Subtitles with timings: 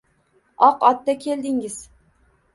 [0.67, 1.79] Oq otda keldingiz